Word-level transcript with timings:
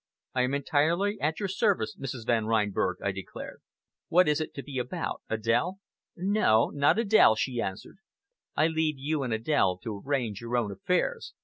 "I 0.33 0.41
am 0.41 0.55
entirely 0.55 1.19
at 1.21 1.39
your 1.39 1.47
service, 1.47 1.95
Mrs. 1.95 2.25
Van 2.25 2.47
Reinberg," 2.47 2.95
I 3.03 3.11
declared. 3.11 3.61
"What 4.07 4.27
is 4.27 4.41
it 4.41 4.51
to 4.55 4.63
be 4.63 4.79
about 4.79 5.21
Adèle?" 5.29 5.75
"No! 6.15 6.71
not 6.71 6.97
Adèle," 6.97 7.37
she 7.37 7.61
answered. 7.61 7.99
"I 8.55 8.65
leave 8.65 8.95
you 8.97 9.21
and 9.21 9.31
Adèle 9.31 9.79
to 9.83 10.01
arrange 10.03 10.41
your 10.41 10.57
own 10.57 10.71
affairs. 10.71 11.35